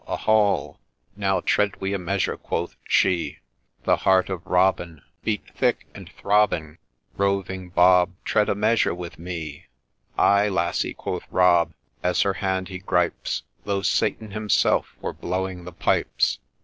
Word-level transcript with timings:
a 0.07 0.17
hall 0.17 0.79
I 1.15 1.19
Now 1.19 1.41
tread 1.41 1.79
we 1.79 1.93
a 1.93 1.99
measure,' 1.99 2.35
quoth 2.35 2.75
she— 2.87 3.37
The 3.83 3.97
heart 3.97 4.31
of 4.31 4.43
Robin 4.47 5.03
Beat 5.23 5.53
thick 5.55 5.85
and 5.93 6.11
throbbing 6.13 6.79
—'Roving 7.23 7.69
Bob, 7.69 8.11
tread 8.25 8.49
a 8.49 8.55
measure 8.55 8.95
with 8.95 9.19
me!'' 9.19 9.67
Ay, 10.17 10.49
lassie!' 10.49 10.95
'quoth 10.97 11.27
Rob, 11.29 11.73
as 12.01 12.23
her 12.23 12.33
hand 12.33 12.69
he 12.69 12.79
gripes,' 12.79 13.43
Though 13.65 13.83
Satan 13.83 14.31
himself 14.31 14.95
were 15.01 15.13
blowing 15.13 15.65
the 15.65 15.71
pipes 15.71 16.39